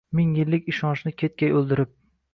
[0.19, 1.95] Ming yillik ishonchni ketgay o’ldirib.